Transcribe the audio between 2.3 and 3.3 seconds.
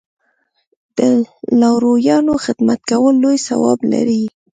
خدمت کول